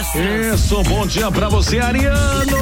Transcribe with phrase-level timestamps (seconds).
[0.00, 2.56] Isso, bom dia pra você, Ariano.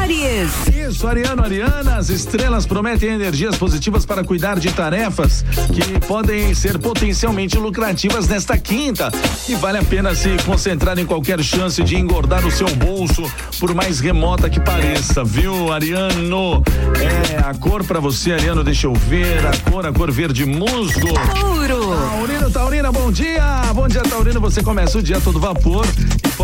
[0.00, 0.50] Aries.
[0.74, 6.76] Isso, Ariano, Ariana, as estrelas prometem energias positivas para cuidar de tarefas que podem ser
[6.78, 9.12] potencialmente lucrativas nesta quinta.
[9.48, 13.22] E vale a pena se concentrar em qualquer chance de engordar o seu bolso,
[13.60, 16.60] por mais remota que pareça, viu, Ariano?
[17.32, 21.14] É, a cor pra você, Ariano, deixa eu ver, a cor, a cor verde musgo.
[21.38, 21.94] Touro.
[21.94, 23.62] Taurino, Taurina, bom dia!
[23.72, 24.40] Bom dia, Taurino.
[24.40, 25.86] Você começa o dia todo vapor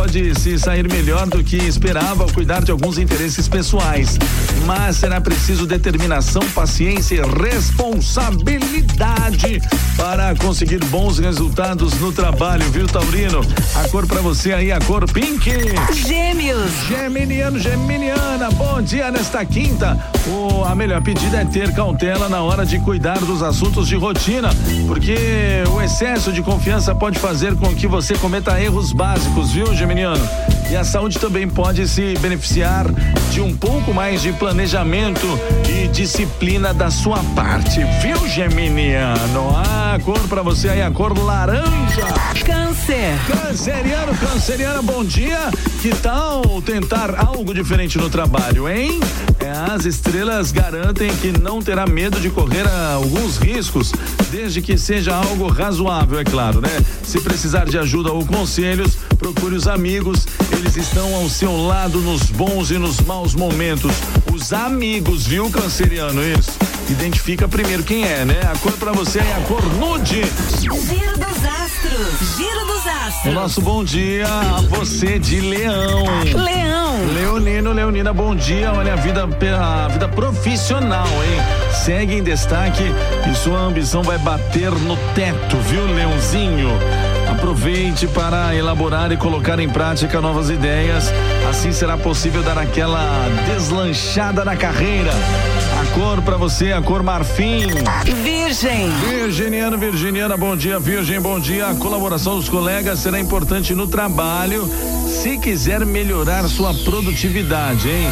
[0.01, 4.17] pode se sair melhor do que esperava ao cuidar de alguns interesses pessoais.
[4.65, 9.61] Mas será preciso determinação, paciência e responsabilidade
[9.99, 13.43] para conseguir bons resultados no trabalho, viu, Taurino?
[13.75, 15.51] A cor para você aí, a cor pink.
[15.93, 16.73] Gêmeos.
[16.89, 20.03] Geminiano, Geminiana, bom dia nesta quinta.
[20.27, 24.49] O, a melhor pedida é ter cautela na hora de cuidar dos assuntos de rotina,
[24.87, 29.90] porque o excesso de confiança pode fazer com que você cometa erros básicos, viu, Geminiano?
[30.71, 32.87] E a saúde também pode se beneficiar
[33.33, 35.27] de um pouco mais de planejamento
[35.69, 39.51] e disciplina da sua parte, viu, Geminiano?
[39.57, 42.07] A cor para você aí, a cor laranja.
[42.47, 43.19] Câncer.
[43.27, 45.51] Canceriano, canceriana, bom dia.
[45.83, 49.01] Que tal tentar algo diferente no trabalho, hein?
[49.41, 53.93] É, as estrelas garantem que não terá medo de correr ah, alguns riscos,
[54.31, 56.71] desde que seja algo razoável, é claro, né?
[57.03, 60.27] Se precisar de ajuda ou conselhos, procure os amigos.
[60.51, 63.93] Eles estão ao seu lado nos bons e nos maus momentos.
[64.33, 66.23] Os amigos, viu, canceriano?
[66.25, 66.53] Isso.
[66.89, 68.41] Identifica primeiro quem é, né?
[68.53, 70.23] A cor pra você é a cor nude.
[70.59, 72.37] Giro dos astros.
[72.37, 73.35] Giro dos O astros.
[73.35, 76.05] nosso bom dia a você de Leão.
[76.35, 76.81] Leão.
[77.15, 78.73] Leonino, Leonina, bom dia.
[78.73, 81.73] Olha a vida, a vida profissional, hein?
[81.85, 82.85] Segue em destaque
[83.31, 86.71] e sua ambição vai bater no teto, viu, Leãozinho?
[87.41, 91.11] Aproveite para elaborar e colocar em prática novas ideias.
[91.49, 95.11] Assim será possível dar aquela deslanchada na carreira.
[95.81, 97.67] A cor para você, a cor marfim.
[98.23, 98.91] Virgem.
[99.09, 101.69] Virginiano, Virginiana, bom dia, Virgem, bom dia.
[101.69, 104.71] A colaboração dos colegas será importante no trabalho,
[105.09, 108.11] se quiser melhorar sua produtividade, hein?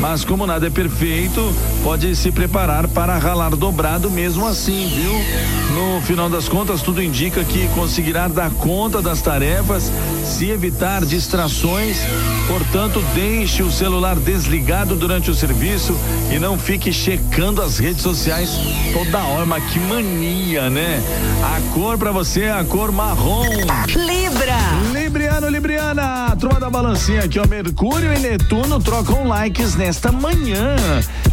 [0.00, 5.12] Mas como nada é perfeito, pode se preparar para ralar dobrado mesmo assim, viu?
[5.74, 9.90] No final das contas, tudo indica que conseguirá dar conta das tarefas
[10.24, 11.98] se evitar distrações.
[12.46, 15.96] Portanto, deixe o celular desligado durante o serviço
[16.32, 18.50] e não fique checando as redes sociais
[18.92, 19.44] toda hora.
[19.44, 21.02] Mas que mania, né?
[21.42, 23.44] A cor pra você é a cor marrom.
[23.94, 24.56] Libra.
[25.48, 27.46] Libriano, Libriana, turma da balancinha aqui, ó.
[27.46, 30.76] Mercúrio e Netuno trocam likes nesta manhã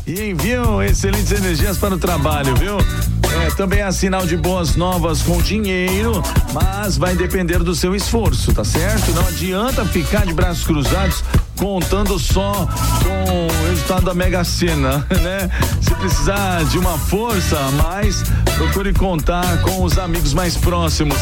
[0.08, 2.78] e enviam excelentes energias para o trabalho, viu?
[2.78, 8.54] É, também há sinal de boas novas com dinheiro, mas vai depender do seu esforço,
[8.54, 9.12] tá certo?
[9.12, 11.24] Não adianta ficar de braços cruzados
[11.56, 12.68] contando só
[13.04, 15.50] com o resultado da Mega Sena, né?
[15.82, 18.24] Se precisar de uma força a mais,
[18.56, 21.18] procure contar com os amigos mais próximos.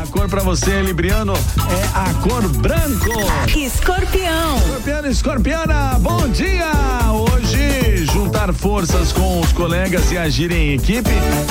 [0.00, 3.10] A cor para você, Libriano, é a cor branco.
[3.56, 4.56] Escorpião.
[4.58, 6.70] Escorpiano, escorpiana, bom dia!
[7.12, 7.87] Hoje,
[8.18, 11.08] juntar forças com os colegas e agir em equipe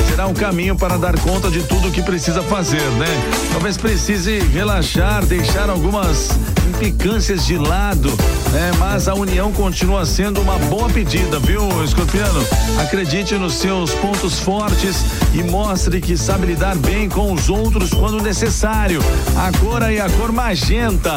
[0.09, 3.07] será um caminho para dar conta de tudo o que precisa fazer, né?
[3.53, 6.29] Talvez precise relaxar, deixar algumas
[6.67, 8.09] implicâncias de lado,
[8.51, 8.73] né?
[8.79, 12.45] Mas a união continua sendo uma boa pedida, viu, escorpiano?
[12.81, 18.21] Acredite nos seus pontos fortes e mostre que sabe lidar bem com os outros quando
[18.21, 18.99] necessário.
[19.37, 21.15] A cor aí, a cor magenta.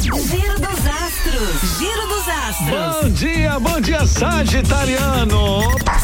[0.00, 1.78] Giro dos astros.
[1.80, 2.13] Giro dos
[2.54, 3.02] astros.
[3.02, 5.60] Bom dia, bom dia, Sagitariano.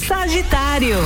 [0.06, 0.97] Sagitário.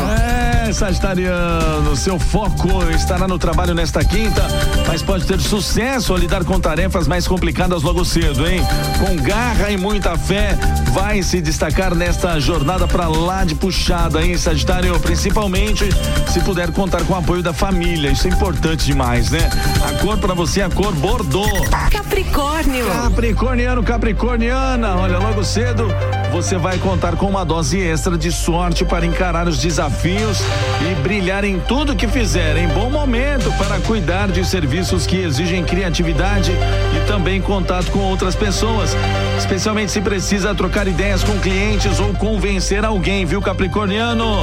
[0.66, 4.42] É, Sagitariano, seu foco estará no trabalho nesta quinta,
[4.86, 8.60] mas pode ter sucesso ao lidar com tarefas mais complicadas logo cedo, hein?
[8.98, 10.56] Com garra e muita fé,
[10.92, 14.98] vai se destacar nesta jornada pra lá de puxada, hein, Sagitário?
[15.00, 15.88] Principalmente
[16.28, 19.50] se puder contar com o apoio da família, isso é importante demais, né?
[19.86, 21.68] A cor pra você é a cor Bordeaux.
[21.90, 22.86] Capricórnio.
[22.86, 25.88] Capricorniano, Capricorniana, olha, logo cedo
[26.30, 30.40] você vai contar com uma dose extra de sorte para encarar os desafios
[30.82, 32.56] e brilhar em tudo que fizer.
[32.56, 38.34] Em bom momento para cuidar de serviços que exigem criatividade e também contato com outras
[38.34, 38.96] pessoas,
[39.38, 44.42] especialmente se precisa trocar ideias com clientes ou convencer alguém, viu, Capricorniano?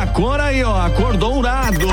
[0.00, 1.88] A cor aí, ó, a cor dourado.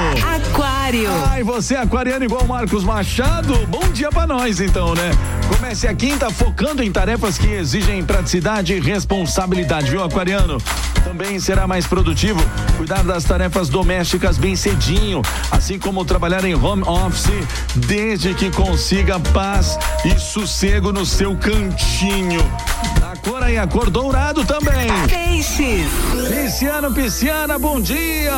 [0.87, 1.09] Aquário.
[1.27, 3.53] Ai, você é aquariano igual Marcos Machado?
[3.67, 5.11] Bom dia pra nós então, né?
[5.53, 10.57] Comece a quinta focando em tarefas que exigem praticidade e responsabilidade, viu, aquariano?
[11.03, 12.39] Também será mais produtivo
[12.77, 17.31] cuidar das tarefas domésticas bem cedinho, assim como trabalhar em home office,
[17.75, 22.39] desde que consiga paz e sossego no seu cantinho.
[23.27, 24.87] A cor aí, a cor dourado também.
[25.09, 25.85] Peixes.
[26.29, 28.31] Pisciano, pisciana, bom dia.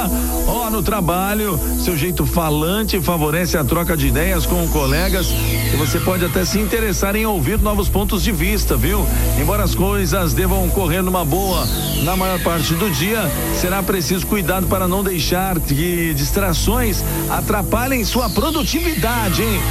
[0.48, 6.00] Ó, no trabalho, seu jeito falante favorece a troca de ideias com colegas e você
[6.00, 9.06] pode até se interessar em ouvir novos pontos de vista, viu?
[9.40, 11.68] Embora as coisas devam correr numa boa,
[12.02, 13.22] na maior parte do dia,
[13.62, 19.62] será preciso cuidado para não deixar que distrações atrapalhem sua produtividade, hein?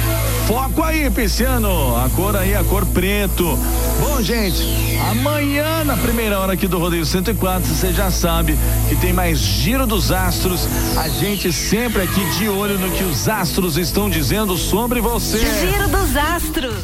[0.47, 1.95] Foco aí, pisciano.
[1.95, 3.59] A cor aí, a cor preto.
[3.99, 4.63] Bom, gente,
[5.09, 8.57] amanhã na primeira hora aqui do Rodeio 104, você já sabe
[8.87, 10.67] que tem mais Giro dos Astros.
[10.97, 15.39] A gente sempre aqui de olho no que os astros estão dizendo sobre você.
[15.39, 16.83] Giro dos Astros.